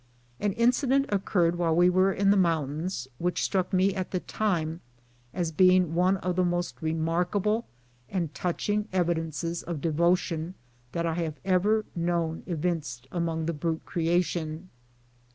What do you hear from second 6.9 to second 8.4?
markable and